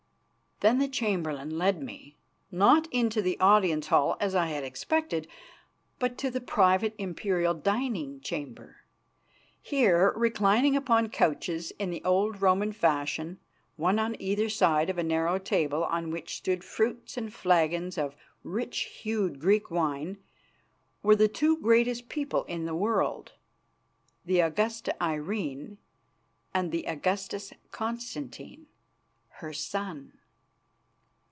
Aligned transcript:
Then 0.63 0.77
the 0.77 0.87
chamberlain 0.87 1.57
led 1.57 1.81
me, 1.81 2.17
not 2.51 2.87
into 2.93 3.19
the 3.23 3.39
audience 3.39 3.87
hall, 3.87 4.15
as 4.19 4.35
I 4.35 4.45
had 4.45 4.63
expected, 4.63 5.27
but 5.97 6.19
to 6.19 6.29
the 6.29 6.39
private 6.39 6.93
imperial 6.99 7.55
dining 7.55 8.19
chamber. 8.21 8.81
Here, 9.59 10.13
reclining 10.15 10.75
upon 10.75 11.09
couches 11.09 11.71
in 11.79 11.89
the 11.89 12.03
old 12.03 12.43
Roman 12.43 12.73
fashion, 12.73 13.39
one 13.75 13.97
on 13.97 14.15
either 14.21 14.49
side 14.49 14.91
of 14.91 14.99
a 14.99 15.03
narrow 15.03 15.39
table 15.39 15.83
on 15.83 16.11
which 16.11 16.35
stood 16.35 16.63
fruits 16.63 17.17
and 17.17 17.33
flagons 17.33 17.97
of 17.97 18.15
rich 18.43 18.81
hued 19.01 19.39
Greek 19.39 19.71
wine, 19.71 20.19
were 21.01 21.15
the 21.15 21.27
two 21.27 21.57
greatest 21.59 22.07
people 22.07 22.43
in 22.43 22.65
the 22.65 22.75
world, 22.75 23.31
the 24.25 24.41
Augusta 24.41 24.95
Irene 25.01 25.79
and 26.53 26.71
the 26.71 26.85
Augustus 26.85 27.51
Constantine, 27.71 28.67
her 29.39 29.53
son. 29.53 30.19